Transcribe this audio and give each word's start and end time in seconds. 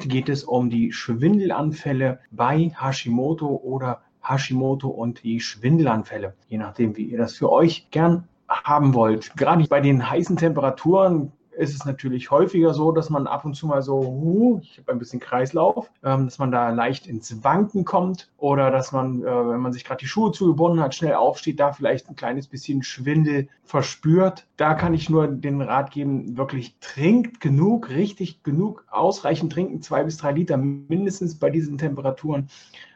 Heute 0.00 0.08
geht 0.08 0.30
es 0.30 0.44
um 0.44 0.70
die 0.70 0.92
Schwindelanfälle 0.92 2.20
bei 2.30 2.72
Hashimoto 2.74 3.60
oder 3.62 4.00
Hashimoto 4.22 4.88
und 4.88 5.22
die 5.24 5.40
Schwindelanfälle, 5.40 6.32
je 6.48 6.56
nachdem, 6.56 6.96
wie 6.96 7.02
ihr 7.02 7.18
das 7.18 7.34
für 7.34 7.52
euch 7.52 7.90
gern 7.90 8.26
haben 8.48 8.94
wollt. 8.94 9.36
Gerade 9.36 9.66
bei 9.68 9.82
den 9.82 10.08
heißen 10.08 10.38
Temperaturen 10.38 11.32
ist 11.60 11.74
es 11.74 11.84
natürlich 11.84 12.30
häufiger 12.30 12.72
so, 12.72 12.90
dass 12.90 13.10
man 13.10 13.26
ab 13.26 13.44
und 13.44 13.54
zu 13.54 13.66
mal 13.66 13.82
so, 13.82 14.00
uh, 14.00 14.60
ich 14.62 14.78
habe 14.78 14.92
ein 14.92 14.98
bisschen 14.98 15.20
Kreislauf, 15.20 15.90
ähm, 16.02 16.24
dass 16.24 16.38
man 16.38 16.50
da 16.50 16.70
leicht 16.70 17.06
ins 17.06 17.44
Wanken 17.44 17.84
kommt 17.84 18.30
oder 18.38 18.70
dass 18.70 18.92
man, 18.92 19.22
äh, 19.22 19.26
wenn 19.26 19.60
man 19.60 19.72
sich 19.72 19.84
gerade 19.84 20.00
die 20.00 20.06
Schuhe 20.06 20.32
zugebunden 20.32 20.80
hat, 20.80 20.94
schnell 20.94 21.14
aufsteht, 21.14 21.60
da 21.60 21.72
vielleicht 21.72 22.08
ein 22.08 22.16
kleines 22.16 22.46
bisschen 22.46 22.82
Schwindel 22.82 23.48
verspürt. 23.64 24.46
Da 24.56 24.72
kann 24.72 24.94
ich 24.94 25.10
nur 25.10 25.28
den 25.28 25.60
Rat 25.60 25.90
geben, 25.90 26.38
wirklich 26.38 26.76
trinkt 26.80 27.40
genug, 27.40 27.90
richtig 27.90 28.42
genug, 28.42 28.86
ausreichend 28.90 29.52
trinken, 29.52 29.82
zwei 29.82 30.02
bis 30.02 30.16
drei 30.16 30.32
Liter 30.32 30.56
mindestens 30.56 31.38
bei 31.38 31.50
diesen 31.50 31.76
Temperaturen 31.76 32.48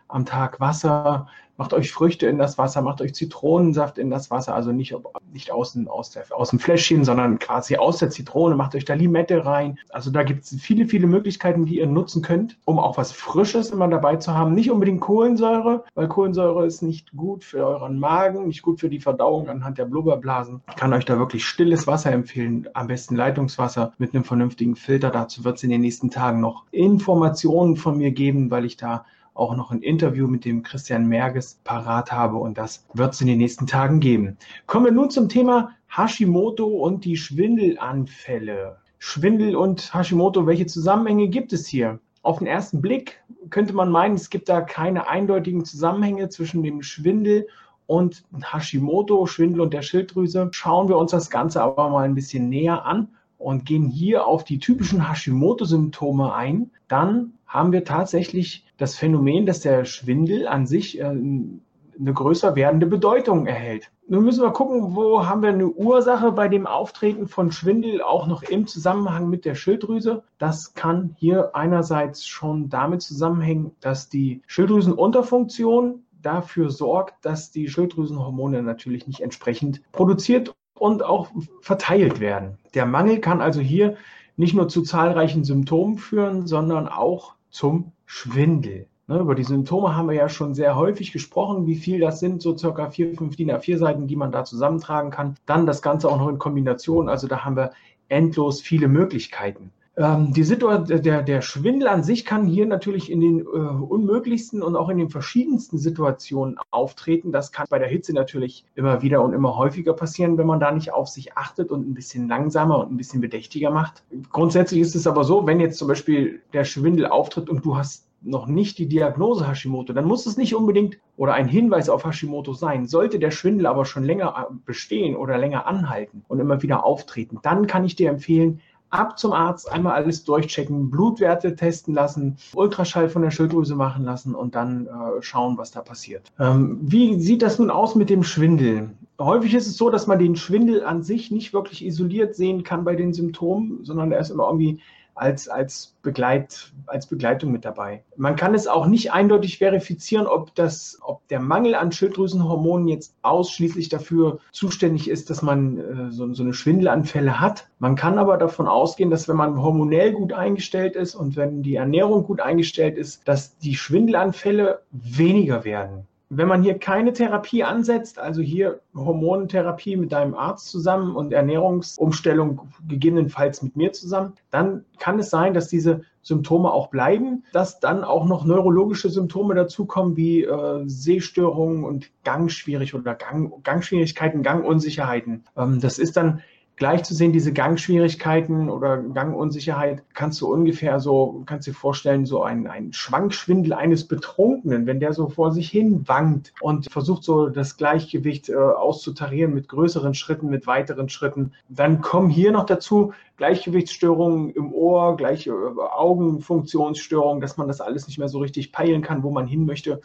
am 0.08 0.24
Tag 0.24 0.60
Wasser, 0.60 1.26
macht 1.56 1.72
euch 1.72 1.92
Früchte 1.92 2.26
in 2.26 2.38
das 2.38 2.58
Wasser, 2.58 2.82
macht 2.82 3.00
euch 3.00 3.14
Zitronensaft 3.14 3.98
in 3.98 4.10
das 4.10 4.30
Wasser, 4.30 4.54
also 4.54 4.72
nicht, 4.72 4.94
nicht 5.32 5.50
aus, 5.52 5.78
aus, 5.86 6.10
der, 6.10 6.24
aus 6.30 6.50
dem 6.50 6.58
Fläschchen, 6.58 7.04
sondern 7.04 7.38
quasi 7.38 7.76
aus 7.76 7.98
der 7.98 8.10
Zitrone, 8.10 8.56
macht 8.56 8.74
euch 8.74 8.84
da 8.84 8.94
Limette 8.94 9.44
rein. 9.46 9.78
Also 9.90 10.10
da 10.10 10.22
gibt 10.22 10.44
es 10.44 10.56
viele, 10.60 10.86
viele 10.86 11.06
Möglichkeiten, 11.06 11.64
die 11.64 11.78
ihr 11.78 11.86
nutzen 11.86 12.22
könnt, 12.22 12.58
um 12.64 12.78
auch 12.78 12.96
was 12.96 13.12
Frisches 13.12 13.70
immer 13.70 13.88
dabei 13.88 14.16
zu 14.16 14.34
haben. 14.34 14.54
Nicht 14.54 14.70
unbedingt 14.70 15.00
Kohlensäure, 15.00 15.84
weil 15.94 16.08
Kohlensäure 16.08 16.66
ist 16.66 16.82
nicht 16.82 17.12
gut 17.16 17.44
für 17.44 17.64
euren 17.64 17.98
Magen, 17.98 18.48
nicht 18.48 18.62
gut 18.62 18.80
für 18.80 18.88
die 18.88 19.00
Verdauung 19.00 19.48
anhand 19.48 19.78
der 19.78 19.84
Blubberblasen. 19.84 20.60
Ich 20.68 20.76
kann 20.76 20.92
euch 20.92 21.04
da 21.04 21.18
wirklich 21.18 21.44
stilles 21.44 21.86
Wasser 21.86 22.12
empfehlen, 22.12 22.68
am 22.74 22.88
besten 22.88 23.14
Leitungswasser 23.16 23.92
mit 23.98 24.14
einem 24.14 24.24
vernünftigen 24.24 24.76
Filter. 24.76 25.10
Dazu 25.10 25.44
wird 25.44 25.56
es 25.56 25.62
in 25.62 25.70
den 25.70 25.82
nächsten 25.82 26.10
Tagen 26.10 26.40
noch 26.40 26.64
Informationen 26.72 27.76
von 27.76 27.96
mir 27.96 28.10
geben, 28.10 28.50
weil 28.50 28.64
ich 28.64 28.76
da 28.76 29.04
auch 29.34 29.56
noch 29.56 29.72
ein 29.72 29.82
Interview 29.82 30.28
mit 30.28 30.44
dem 30.44 30.62
Christian 30.62 31.06
Merges 31.06 31.60
parat 31.64 32.12
habe 32.12 32.36
und 32.36 32.56
das 32.56 32.86
wird 32.94 33.14
es 33.14 33.20
in 33.20 33.26
den 33.26 33.38
nächsten 33.38 33.66
Tagen 33.66 34.00
geben. 34.00 34.38
Kommen 34.66 34.86
wir 34.86 34.92
nun 34.92 35.10
zum 35.10 35.28
Thema 35.28 35.70
Hashimoto 35.88 36.66
und 36.66 37.04
die 37.04 37.16
Schwindelanfälle. 37.16 38.78
Schwindel 38.98 39.54
und 39.56 39.92
Hashimoto, 39.92 40.46
welche 40.46 40.66
Zusammenhänge 40.66 41.28
gibt 41.28 41.52
es 41.52 41.66
hier? 41.66 41.98
Auf 42.22 42.38
den 42.38 42.46
ersten 42.46 42.80
Blick 42.80 43.22
könnte 43.50 43.74
man 43.74 43.90
meinen, 43.90 44.14
es 44.14 44.30
gibt 44.30 44.48
da 44.48 44.62
keine 44.62 45.08
eindeutigen 45.08 45.64
Zusammenhänge 45.64 46.30
zwischen 46.30 46.62
dem 46.62 46.82
Schwindel 46.82 47.46
und 47.86 48.24
Hashimoto, 48.50 49.26
Schwindel 49.26 49.60
und 49.60 49.74
der 49.74 49.82
Schilddrüse. 49.82 50.48
Schauen 50.52 50.88
wir 50.88 50.96
uns 50.96 51.10
das 51.10 51.28
Ganze 51.28 51.60
aber 51.60 51.90
mal 51.90 52.04
ein 52.04 52.14
bisschen 52.14 52.48
näher 52.48 52.86
an 52.86 53.08
und 53.36 53.66
gehen 53.66 53.90
hier 53.90 54.26
auf 54.26 54.44
die 54.44 54.58
typischen 54.58 55.06
Hashimoto-Symptome 55.06 56.32
ein. 56.32 56.70
Dann 56.88 57.34
haben 57.54 57.72
wir 57.72 57.84
tatsächlich 57.84 58.66
das 58.76 58.96
Phänomen, 58.96 59.46
dass 59.46 59.60
der 59.60 59.84
Schwindel 59.84 60.48
an 60.48 60.66
sich 60.66 60.98
äh, 60.98 61.04
eine 61.04 62.12
größer 62.12 62.56
werdende 62.56 62.86
Bedeutung 62.86 63.46
erhält. 63.46 63.92
Nun 64.08 64.24
müssen 64.24 64.42
wir 64.42 64.50
gucken, 64.50 64.96
wo 64.96 65.24
haben 65.24 65.42
wir 65.42 65.50
eine 65.50 65.68
Ursache 65.68 66.32
bei 66.32 66.48
dem 66.48 66.66
Auftreten 66.66 67.28
von 67.28 67.52
Schwindel 67.52 68.02
auch 68.02 68.26
noch 68.26 68.42
im 68.42 68.66
Zusammenhang 68.66 69.30
mit 69.30 69.44
der 69.44 69.54
Schilddrüse. 69.54 70.24
Das 70.38 70.74
kann 70.74 71.14
hier 71.16 71.54
einerseits 71.54 72.26
schon 72.26 72.68
damit 72.68 73.02
zusammenhängen, 73.02 73.70
dass 73.80 74.08
die 74.08 74.42
Schilddrüsenunterfunktion 74.48 76.02
dafür 76.20 76.70
sorgt, 76.70 77.24
dass 77.24 77.52
die 77.52 77.68
Schilddrüsenhormone 77.68 78.62
natürlich 78.62 79.06
nicht 79.06 79.20
entsprechend 79.20 79.80
produziert 79.92 80.52
und 80.76 81.04
auch 81.04 81.28
verteilt 81.60 82.18
werden. 82.18 82.58
Der 82.74 82.84
Mangel 82.84 83.20
kann 83.20 83.40
also 83.40 83.60
hier 83.60 83.96
nicht 84.36 84.54
nur 84.54 84.68
zu 84.68 84.82
zahlreichen 84.82 85.44
Symptomen 85.44 85.98
führen, 85.98 86.48
sondern 86.48 86.88
auch 86.88 87.34
zum 87.54 87.92
Schwindel. 88.04 88.88
Ne, 89.06 89.18
über 89.18 89.34
die 89.34 89.44
Symptome 89.44 89.94
haben 89.94 90.08
wir 90.08 90.16
ja 90.16 90.28
schon 90.28 90.54
sehr 90.54 90.76
häufig 90.76 91.12
gesprochen, 91.12 91.66
wie 91.66 91.76
viel 91.76 92.00
das 92.00 92.18
sind, 92.18 92.42
so 92.42 92.56
circa 92.56 92.90
vier, 92.90 93.14
fünf 93.14 93.36
DIN 93.36 93.50
A4 93.50 93.78
Seiten, 93.78 94.06
die 94.08 94.16
man 94.16 94.32
da 94.32 94.44
zusammentragen 94.44 95.10
kann. 95.10 95.36
Dann 95.46 95.66
das 95.66 95.80
Ganze 95.80 96.08
auch 96.08 96.18
noch 96.18 96.28
in 96.28 96.38
Kombination, 96.38 97.08
also 97.08 97.28
da 97.28 97.44
haben 97.44 97.56
wir 97.56 97.70
endlos 98.08 98.60
viele 98.60 98.88
Möglichkeiten. 98.88 99.70
Ähm, 99.96 100.32
die 100.32 100.42
Situation, 100.42 101.02
der, 101.02 101.22
der 101.22 101.40
Schwindel 101.40 101.86
an 101.88 102.02
sich 102.02 102.24
kann 102.24 102.46
hier 102.46 102.66
natürlich 102.66 103.10
in 103.10 103.20
den 103.20 103.40
äh, 103.40 103.42
unmöglichsten 103.42 104.62
und 104.62 104.74
auch 104.74 104.88
in 104.88 104.98
den 104.98 105.08
verschiedensten 105.08 105.78
Situationen 105.78 106.56
auftreten. 106.70 107.30
Das 107.30 107.52
kann 107.52 107.66
bei 107.70 107.78
der 107.78 107.88
Hitze 107.88 108.12
natürlich 108.12 108.64
immer 108.74 109.02
wieder 109.02 109.22
und 109.22 109.32
immer 109.32 109.56
häufiger 109.56 109.92
passieren, 109.92 110.36
wenn 110.36 110.46
man 110.46 110.58
da 110.58 110.72
nicht 110.72 110.92
auf 110.92 111.08
sich 111.08 111.36
achtet 111.36 111.70
und 111.70 111.88
ein 111.88 111.94
bisschen 111.94 112.28
langsamer 112.28 112.78
und 112.78 112.92
ein 112.92 112.96
bisschen 112.96 113.20
bedächtiger 113.20 113.70
macht. 113.70 114.02
Grundsätzlich 114.32 114.80
ist 114.80 114.96
es 114.96 115.06
aber 115.06 115.22
so, 115.22 115.46
wenn 115.46 115.60
jetzt 115.60 115.78
zum 115.78 115.86
Beispiel 115.86 116.40
der 116.52 116.64
Schwindel 116.64 117.06
auftritt 117.06 117.48
und 117.48 117.64
du 117.64 117.76
hast 117.76 118.08
noch 118.24 118.46
nicht 118.46 118.78
die 118.78 118.88
Diagnose 118.88 119.46
Hashimoto, 119.46 119.92
dann 119.92 120.06
muss 120.06 120.26
es 120.26 120.36
nicht 120.36 120.54
unbedingt 120.54 120.98
oder 121.16 121.34
ein 121.34 121.46
Hinweis 121.46 121.88
auf 121.88 122.04
Hashimoto 122.04 122.54
sein. 122.54 122.86
Sollte 122.86 123.18
der 123.18 123.30
Schwindel 123.30 123.66
aber 123.66 123.84
schon 123.84 124.02
länger 124.02 124.48
äh, 124.50 124.54
bestehen 124.64 125.14
oder 125.14 125.38
länger 125.38 125.66
anhalten 125.66 126.24
und 126.26 126.40
immer 126.40 126.62
wieder 126.62 126.84
auftreten, 126.84 127.38
dann 127.42 127.66
kann 127.66 127.84
ich 127.84 127.96
dir 127.96 128.08
empfehlen, 128.08 128.60
ab 128.94 129.18
zum 129.18 129.32
Arzt, 129.32 129.70
einmal 129.70 129.94
alles 129.94 130.24
durchchecken, 130.24 130.90
Blutwerte 130.90 131.56
testen 131.56 131.94
lassen, 131.94 132.36
Ultraschall 132.54 133.08
von 133.08 133.22
der 133.22 133.30
Schilddrüse 133.30 133.74
machen 133.74 134.04
lassen 134.04 134.34
und 134.34 134.54
dann 134.54 134.86
äh, 134.86 134.90
schauen, 135.20 135.58
was 135.58 135.70
da 135.70 135.82
passiert. 135.82 136.32
Ähm, 136.38 136.78
wie 136.80 137.20
sieht 137.20 137.42
das 137.42 137.58
nun 137.58 137.70
aus 137.70 137.94
mit 137.94 138.10
dem 138.10 138.22
Schwindel? 138.22 138.90
Häufig 139.20 139.54
ist 139.54 139.66
es 139.66 139.76
so, 139.76 139.90
dass 139.90 140.06
man 140.06 140.18
den 140.18 140.36
Schwindel 140.36 140.84
an 140.84 141.02
sich 141.02 141.30
nicht 141.30 141.52
wirklich 141.52 141.84
isoliert 141.84 142.34
sehen 142.34 142.64
kann 142.64 142.84
bei 142.84 142.96
den 142.96 143.12
Symptomen, 143.12 143.84
sondern 143.84 144.10
er 144.10 144.20
ist 144.20 144.30
immer 144.30 144.46
irgendwie 144.46 144.80
als, 145.14 145.48
als, 145.48 145.94
Begleit, 146.02 146.72
als 146.86 147.06
Begleitung 147.06 147.52
mit 147.52 147.64
dabei. 147.64 148.04
Man 148.16 148.36
kann 148.36 148.54
es 148.54 148.66
auch 148.66 148.86
nicht 148.86 149.12
eindeutig 149.12 149.58
verifizieren, 149.58 150.26
ob, 150.26 150.54
das, 150.54 150.98
ob 151.02 151.26
der 151.28 151.40
Mangel 151.40 151.74
an 151.74 151.92
Schilddrüsenhormonen 151.92 152.88
jetzt 152.88 153.14
ausschließlich 153.22 153.88
dafür 153.88 154.38
zuständig 154.52 155.08
ist, 155.08 155.30
dass 155.30 155.42
man 155.42 155.78
äh, 155.78 156.10
so, 156.10 156.32
so 156.34 156.42
eine 156.42 156.52
Schwindelanfälle 156.52 157.40
hat. 157.40 157.68
Man 157.78 157.96
kann 157.96 158.18
aber 158.18 158.36
davon 158.36 158.66
ausgehen, 158.66 159.10
dass 159.10 159.28
wenn 159.28 159.36
man 159.36 159.60
hormonell 159.60 160.12
gut 160.12 160.32
eingestellt 160.32 160.96
ist 160.96 161.14
und 161.14 161.36
wenn 161.36 161.62
die 161.62 161.76
Ernährung 161.76 162.24
gut 162.24 162.40
eingestellt 162.40 162.96
ist, 162.96 163.26
dass 163.26 163.58
die 163.58 163.76
Schwindelanfälle 163.76 164.82
weniger 164.90 165.64
werden. 165.64 166.06
Wenn 166.36 166.48
man 166.48 166.62
hier 166.62 166.78
keine 166.78 167.12
Therapie 167.12 167.64
ansetzt, 167.64 168.18
also 168.18 168.42
hier 168.42 168.80
Hormontherapie 168.94 169.96
mit 169.96 170.12
deinem 170.12 170.34
Arzt 170.34 170.68
zusammen 170.68 171.14
und 171.14 171.32
Ernährungsumstellung 171.32 172.68
gegebenenfalls 172.88 173.62
mit 173.62 173.76
mir 173.76 173.92
zusammen, 173.92 174.34
dann 174.50 174.84
kann 174.98 175.18
es 175.18 175.30
sein, 175.30 175.54
dass 175.54 175.68
diese 175.68 176.02
Symptome 176.22 176.72
auch 176.72 176.88
bleiben, 176.88 177.44
dass 177.52 177.80
dann 177.80 178.02
auch 178.02 178.24
noch 178.24 178.44
neurologische 178.44 179.10
Symptome 179.10 179.54
dazukommen 179.54 180.16
wie 180.16 180.42
äh, 180.42 180.82
Sehstörungen 180.86 181.84
und 181.84 182.10
Gangschwierig 182.24 182.94
oder 182.94 183.14
Gang, 183.14 183.62
Gangschwierigkeiten, 183.62 184.42
Gangunsicherheiten. 184.42 185.44
Ähm, 185.56 185.80
das 185.80 185.98
ist 185.98 186.16
dann 186.16 186.40
gleich 186.76 187.04
zu 187.04 187.14
sehen, 187.14 187.32
diese 187.32 187.52
Gangschwierigkeiten 187.52 188.68
oder 188.68 188.98
Gangunsicherheit, 188.98 190.02
kannst 190.14 190.40
du 190.40 190.52
ungefähr 190.52 190.98
so, 190.98 191.42
kannst 191.46 191.66
dir 191.66 191.74
vorstellen, 191.74 192.26
so 192.26 192.42
ein, 192.42 192.66
ein 192.66 192.92
Schwankschwindel 192.92 193.72
eines 193.72 194.08
Betrunkenen, 194.08 194.86
wenn 194.86 195.00
der 195.00 195.12
so 195.12 195.28
vor 195.28 195.52
sich 195.52 195.70
hin 195.70 196.02
wankt 196.06 196.52
und 196.60 196.90
versucht 196.90 197.22
so 197.22 197.48
das 197.48 197.76
Gleichgewicht 197.76 198.48
äh, 198.48 198.56
auszutarieren 198.56 199.54
mit 199.54 199.68
größeren 199.68 200.14
Schritten, 200.14 200.48
mit 200.48 200.66
weiteren 200.66 201.08
Schritten. 201.08 201.52
Dann 201.68 202.00
kommen 202.00 202.30
hier 202.30 202.50
noch 202.50 202.66
dazu 202.66 203.12
Gleichgewichtsstörungen 203.36 204.50
im 204.50 204.72
Ohr, 204.72 205.16
gleiche 205.16 205.50
äh, 205.50 205.80
Augenfunktionsstörungen, 205.80 207.40
dass 207.40 207.56
man 207.56 207.68
das 207.68 207.80
alles 207.80 208.06
nicht 208.06 208.18
mehr 208.18 208.28
so 208.28 208.38
richtig 208.38 208.72
peilen 208.72 209.02
kann, 209.02 209.22
wo 209.22 209.30
man 209.30 209.46
hin 209.46 209.64
möchte. 209.64 210.00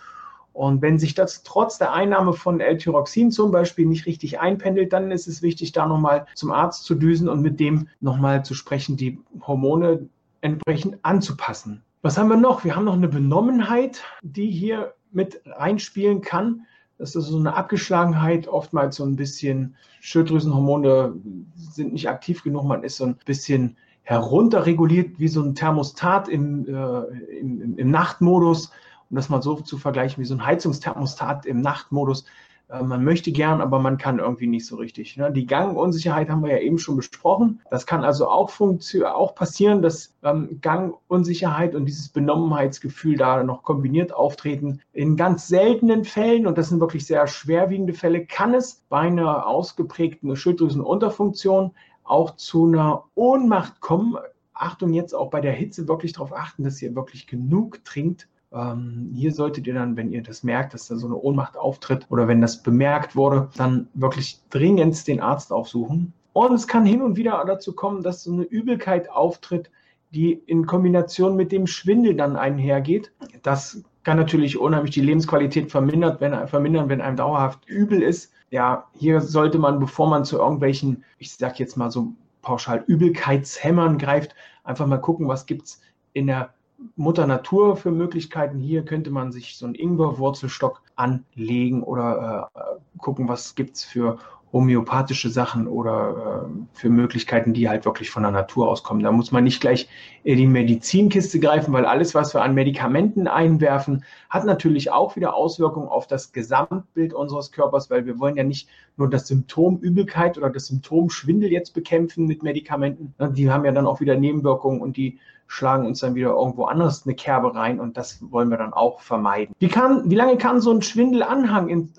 Und 0.54 0.82
wenn 0.82 1.00
sich 1.00 1.14
das 1.14 1.44
trotz 1.44 1.78
der 1.78 1.94
Einnahme 1.94 2.34
von 2.34 2.60
L-Tyroxin 2.60 3.32
zum 3.32 3.52
Beispiel 3.52 3.86
nicht 3.86 4.06
richtig 4.06 4.40
einpendelt, 4.40 4.92
dann 4.92 5.12
ist 5.12 5.28
es 5.28 5.42
wichtig, 5.42 5.72
da 5.72 5.86
nochmal 5.86 6.26
zum 6.36 6.52
Arzt 6.52 6.84
zu 6.84 6.96
düsen 6.96 7.30
und 7.30 7.42
mit 7.42 7.60
dem 7.60 7.88
nochmal 8.02 8.44
zu 8.44 8.54
sprechen, 8.54 8.98
die 8.98 9.20
Hormone 9.42 10.10
entsprechend 10.42 10.98
anzupassen. 11.04 11.84
Was 12.02 12.18
haben 12.18 12.30
wir 12.30 12.38
noch? 12.38 12.64
Wir 12.64 12.76
haben 12.76 12.86
noch 12.86 12.94
eine 12.94 13.10
Benommenheit, 13.10 14.02
die 14.22 14.50
hier 14.50 14.94
mit 15.12 15.42
reinspielen 15.46 16.22
kann. 16.22 16.66
Das 16.98 17.16
ist 17.16 17.28
so 17.28 17.38
eine 17.38 17.56
Abgeschlagenheit, 17.56 18.48
oftmals 18.48 18.98
so 18.98 19.06
ein 19.06 19.16
bisschen 19.16 19.76
Schilddrüsenhormone 20.02 21.14
sind 21.56 21.94
nicht 21.94 22.10
aktiv 22.10 22.44
genug, 22.44 22.66
man 22.66 22.84
ist 22.84 22.98
so 22.98 23.06
ein 23.06 23.18
bisschen 23.26 23.78
herunterreguliert 24.04 25.20
wie 25.20 25.28
so 25.28 25.42
ein 25.42 25.56
Thermostat 25.56 26.28
im, 26.28 26.66
äh, 26.68 27.40
im, 27.40 27.78
im 27.78 27.92
Nachtmodus 27.92 28.72
um 29.10 29.16
das 29.16 29.30
mal 29.30 29.42
so 29.42 29.56
zu 29.56 29.78
vergleichen 29.78 30.22
wie 30.22 30.28
so 30.28 30.36
ein 30.36 30.46
Heizungsthermostat 30.46 31.46
im 31.46 31.62
Nachtmodus. 31.62 32.26
Äh, 32.70 32.84
man 32.84 33.04
möchte 33.04 33.32
gern, 33.32 33.62
aber 33.62 33.80
man 33.80 33.98
kann 33.98 34.20
irgendwie 34.20 34.48
nicht 34.48 34.66
so 34.66 34.76
richtig. 34.78 35.18
Ne? 35.18 35.32
Die 35.32 35.46
Gangunsicherheit 35.46 36.30
haben 36.30 36.44
wir 36.44 36.52
ja 36.52 36.60
eben 36.60 36.78
schon 36.78 36.96
besprochen. 36.96 37.62
Das 37.70 37.86
kann 37.86 38.04
also 38.04 38.28
auch, 38.30 38.52
auch 38.60 39.36
passieren, 39.36 39.82
dass 39.82 40.16
ähm, 40.24 40.60
Gangunsicherheit 40.62 41.76
und 41.76 41.86
dieses 41.86 42.10
Benommenheitsgefühl 42.10 43.18
da 43.18 43.44
noch 43.44 43.64
kombiniert 43.64 44.14
auftreten. 44.14 44.82
In 44.94 45.18
ganz 45.18 45.48
seltenen 45.48 46.06
Fällen, 46.06 46.48
und 46.48 46.58
das 46.58 46.70
sind 46.70 46.80
wirklich 46.80 47.06
sehr 47.06 47.28
schwerwiegende 47.28 47.94
Fälle, 47.94 48.26
kann 48.26 48.54
es 48.54 48.84
bei 48.90 49.00
einer 49.00 49.48
ausgeprägten 49.48 50.36
Schilddrüsenunterfunktion 50.36 51.72
auch 52.04 52.36
zu 52.36 52.66
einer 52.66 53.04
Ohnmacht 53.16 53.82
kommen. 53.82 54.16
Achtung, 54.54 54.94
jetzt 54.94 55.14
auch 55.14 55.30
bei 55.30 55.42
der 55.42 55.54
Hitze 55.54 55.88
wirklich 55.88 56.14
darauf 56.14 56.34
achten, 56.34 56.64
dass 56.64 56.82
ihr 56.82 56.96
wirklich 56.96 57.28
genug 57.28 57.84
trinkt 57.86 58.28
ähm, 58.52 59.12
hier 59.14 59.32
solltet 59.32 59.68
ihr 59.68 59.74
dann, 59.74 59.96
wenn 59.96 60.12
ihr 60.12 60.24
das 60.24 60.44
merkt, 60.44 60.74
dass 60.74 60.88
da 60.88 60.96
so 60.96 61.08
eine 61.08 61.18
Ohnmacht 61.18 61.58
auftritt 61.58 62.08
oder 62.10 62.28
wenn 62.28 62.42
das 62.42 62.64
bemerkt 62.64 63.16
wurde, 63.16 63.50
dann 63.58 63.88
wirklich 63.94 64.42
dringend 64.50 65.08
den 65.08 65.20
Arzt 65.20 65.52
aufsuchen. 65.52 66.14
Und 66.34 66.54
es 66.54 66.68
kann 66.68 66.86
hin 66.86 67.02
und 67.02 67.16
wieder 67.16 67.44
dazu 67.46 67.74
kommen, 67.74 68.02
dass 68.02 68.24
so 68.24 68.32
eine 68.32 68.44
Übelkeit 68.44 69.10
auftritt, 69.10 69.70
die 70.12 70.34
in 70.34 70.66
Kombination 70.66 71.36
mit 71.36 71.52
dem 71.52 71.68
Schwindel 71.68 72.16
dann 72.16 72.36
einhergeht. 72.36 73.12
Das 73.44 73.84
kann 74.04 74.18
natürlich 74.18 74.58
unheimlich 74.58 74.92
die 74.92 75.02
Lebensqualität 75.02 75.70
vermindert, 75.70 76.22
wenn, 76.22 76.48
vermindern, 76.48 76.90
wenn 76.90 77.02
einem 77.02 77.18
dauerhaft 77.18 77.68
übel 77.68 78.02
ist. 78.02 78.32
Ja, 78.50 78.88
hier 78.94 79.22
sollte 79.22 79.60
man, 79.60 79.80
bevor 79.80 80.10
man 80.10 80.26
zu 80.26 80.38
irgendwelchen, 80.38 81.04
ich 81.20 81.36
sag 81.36 81.60
jetzt 81.60 81.78
mal 81.78 81.92
so 81.92 82.14
pauschal 82.42 82.84
Übelkeitshämmern 82.88 84.00
greift, 84.00 84.34
einfach 84.64 84.88
mal 84.88 84.98
gucken, 84.98 85.28
was 85.28 85.46
gibt 85.46 85.66
es 85.66 85.82
in 86.14 86.26
der 86.28 86.54
Mutter 86.96 87.28
Natur 87.28 87.76
für 87.76 87.92
Möglichkeiten. 87.92 88.60
Hier 88.60 88.84
könnte 88.84 89.12
man 89.12 89.32
sich 89.32 89.58
so 89.58 89.66
einen 89.66 89.76
Ingwerwurzelstock 89.76 90.82
anlegen 90.96 91.84
oder 91.84 92.50
äh, 92.54 92.98
gucken, 92.98 93.28
was 93.28 93.56
gibt 93.56 93.76
es 93.78 93.84
für 93.84 94.20
homöopathische 94.52 95.30
Sachen 95.30 95.68
oder 95.68 96.48
äh, 96.50 96.78
für 96.78 96.90
Möglichkeiten, 96.90 97.54
die 97.54 97.70
halt 97.70 97.86
wirklich 97.86 98.10
von 98.10 98.24
der 98.24 98.32
Natur 98.32 98.68
auskommen. 98.68 99.04
Da 99.04 99.12
muss 99.12 99.32
man 99.32 99.44
nicht 99.44 99.62
gleich 99.62 99.88
in 100.24 100.38
die 100.38 100.48
Medizinkiste 100.48 101.40
greifen, 101.40 101.72
weil 101.72 101.86
alles, 101.86 102.16
was 102.16 102.34
wir 102.34 102.42
an 102.42 102.56
Medikamenten 102.56 103.28
einwerfen, 103.28 104.04
hat 104.30 104.46
natürlich 104.46 104.92
auch 104.92 105.16
wieder 105.16 105.36
Auswirkungen 105.36 105.88
auf 105.88 106.08
das 106.08 106.32
Gesamtbild 106.32 107.14
unseres 107.14 107.52
Körpers, 107.52 107.90
weil 107.90 108.06
wir 108.06 108.20
wollen 108.20 108.38
ja 108.38 108.44
nicht 108.44 108.68
nur 108.98 109.10
das 109.10 109.28
Symptom 109.28 109.78
Übelkeit 109.78 110.38
oder 110.38 110.50
das 110.50 110.68
Symptom 110.68 111.10
Schwindel 111.10 111.52
jetzt 111.52 111.74
bekämpfen 111.74 112.26
mit 112.26 112.42
Medikamenten. 112.42 113.14
Die 113.36 113.52
haben 113.52 113.66
ja 113.66 113.72
dann 113.72 113.86
auch 113.86 114.00
wieder 114.00 114.16
Nebenwirkungen 114.16 114.82
und 114.82 114.98
die 114.98 115.20
schlagen 115.46 115.86
uns 115.88 116.00
dann 116.00 116.16
wieder 116.16 116.30
irgendwo 116.30 116.66
anders 116.66 117.06
eine 117.06 117.16
Kerbe 117.16 117.56
rein 117.56 117.80
und 117.80 117.98
das 117.98 118.20
wollen 118.32 118.50
wir 118.50 118.58
dann 118.58 118.72
auch 118.72 119.02
vermeiden. 119.02 119.56
Wie, 119.58 119.68
kann, 119.68 120.10
wie 120.10 120.16
lange 120.16 120.38
kann 120.38 120.62
so 120.62 120.72
ein 120.72 120.84
Schwindelanhang 120.84 121.70
in, 121.70 121.94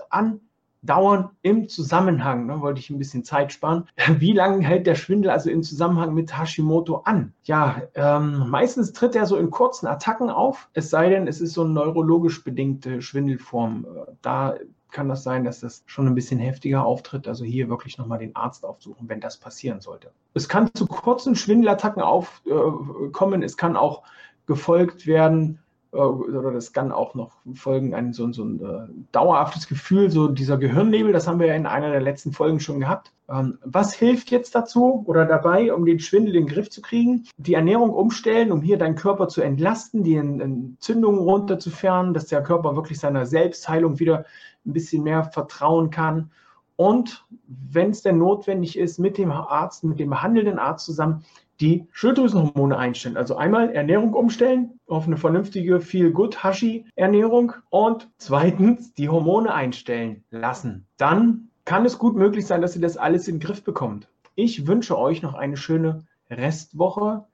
andauern 0.83 1.31
im 1.43 1.69
Zusammenhang? 1.69 2.47
Ne, 2.47 2.61
wollte 2.61 2.81
ich 2.81 2.91
ein 2.91 2.99
bisschen 2.99 3.25
Zeit 3.25 3.53
sparen. 3.53 3.89
Wie 4.19 4.33
lange 4.33 4.65
hält 4.65 4.87
der 4.87 4.95
Schwindel 4.95 5.31
also 5.31 5.51
im 5.51 5.63
Zusammenhang 5.63 6.15
mit 6.15 6.39
Hashimoto 6.39 7.03
an? 7.05 7.33
Ja, 7.45 7.83
ähm, 7.95 8.49
meistens 8.49 8.93
tritt 8.93 9.15
er 9.15 9.27
so 9.27 9.37
in 9.37 9.51
kurzen 9.51 9.87
Attacken 9.87 10.31
auf, 10.31 10.69
es 10.73 10.91
sei 10.91 11.11
denn, 11.11 11.27
es 11.27 11.41
ist 11.41 11.55
so 11.55 11.63
eine 11.63 11.73
neurologisch 11.73 12.43
bedingte 12.45 13.03
Schwindelform. 13.03 13.85
Äh, 13.85 14.13
da 14.23 14.55
kann 14.91 15.09
das 15.09 15.23
sein, 15.23 15.45
dass 15.45 15.61
das 15.61 15.85
schon 15.87 16.09
ein 16.09 16.17
bisschen 16.17 16.41
heftiger 16.41 16.85
auftritt. 16.85 17.29
Also 17.29 17.45
hier 17.45 17.69
wirklich 17.69 17.97
nochmal 17.97 18.19
den 18.19 18.35
Arzt 18.35 18.65
aufsuchen, 18.65 19.09
wenn 19.09 19.21
das 19.21 19.37
passieren 19.37 19.81
sollte. 19.81 20.11
Es 20.35 20.49
kann 20.49 20.69
zu 20.75 20.87
kurzen 20.87 21.37
Schwindelattacken 21.37 22.03
aufkommen. 22.03 23.43
Äh, 23.43 23.45
es 23.45 23.57
kann 23.57 23.77
auch 23.77 24.03
gefolgt 24.47 25.07
werden 25.07 25.61
oder 25.93 26.53
das 26.53 26.73
kann 26.73 26.93
auch 26.93 27.15
noch 27.15 27.33
folgen, 27.55 27.95
ein 27.95 28.13
so, 28.13 28.33
so 28.33 28.45
ein 28.45 28.61
äh, 28.61 28.93
dauerhaftes 29.13 29.67
Gefühl, 29.67 30.11
so 30.11 30.29
dieser 30.29 30.57
Gehirnnebel, 30.57 31.13
das 31.13 31.27
haben 31.27 31.41
wir 31.41 31.49
ja 31.49 31.55
in 31.55 31.67
einer 31.67 31.91
der 31.91 32.01
letzten 32.01 32.33
Folgen 32.33 32.61
schon 32.61 32.81
gehabt. 32.81 33.13
Ähm, 33.29 33.59
was 33.65 33.93
hilft 33.93 34.31
jetzt 34.31 34.55
dazu 34.55 35.03
oder 35.07 35.25
dabei, 35.27 35.75
um 35.75 35.85
den 35.85 35.99
Schwindel 35.99 36.37
in 36.37 36.47
den 36.47 36.55
Griff 36.55 36.71
zu 36.71 36.81
kriegen? 36.81 37.27
Die 37.39 37.55
Ernährung 37.55 37.91
umstellen, 37.91 38.53
um 38.53 38.63
hier 38.63 38.79
deinen 38.79 38.95
Körper 38.95 39.27
zu 39.29 39.41
entlasten, 39.41 40.05
die 40.05 40.15
Entzündungen 40.15 41.21
runterzufahren, 41.21 42.15
dass 42.15 42.27
der 42.27 42.43
Körper 42.43 42.77
wirklich 42.77 43.01
seiner 43.01 43.27
Selbstheilung 43.27 43.99
wieder 43.99 44.25
ein 44.65 44.73
bisschen 44.73 45.03
mehr 45.03 45.25
vertrauen 45.25 45.91
kann. 45.91 46.31
Und 46.77 47.27
wenn 47.47 47.91
es 47.91 48.03
denn 48.03 48.19
notwendig 48.19 48.79
ist, 48.79 48.99
mit 48.99 49.19
dem 49.19 49.33
Arzt, 49.33 49.85
mit 49.85 49.99
dem 49.99 50.11
behandelnden 50.11 50.59
Arzt 50.59 50.87
zusammen 50.87 51.25
die 51.61 51.87
Schilddrüsenhormone 51.93 52.77
einstellen. 52.77 53.17
Also 53.17 53.37
einmal 53.37 53.71
Ernährung 53.75 54.15
umstellen 54.15 54.79
auf 54.87 55.07
eine 55.07 55.17
vernünftige 55.17 55.81
Feel-Good-Hashi-Ernährung 55.81 57.53
und 57.69 58.09
zweitens 58.17 58.95
die 58.95 59.09
Hormone 59.09 59.53
einstellen 59.53 60.25
lassen. 60.31 60.87
Dann 60.97 61.49
kann 61.65 61.85
es 61.85 61.99
gut 61.99 62.17
möglich 62.17 62.47
sein, 62.47 62.63
dass 62.63 62.75
ihr 62.75 62.83
das 62.83 62.97
alles 62.97 63.29
in 63.29 63.37
den 63.37 63.41
Griff 63.47 63.63
bekommt. 63.63 64.09
Ich 64.35 64.67
wünsche 64.67 64.99
euch 64.99 65.23
noch 65.23 65.35
eine 65.35 65.57
schöne 65.57 66.05
Restwoche. 66.31 67.25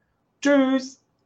Tschüss! 0.42 1.00